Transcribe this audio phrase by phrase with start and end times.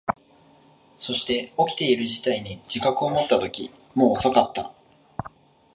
[0.97, 4.73] そして、起きている事態に自覚を持ったとき、もう遅かった。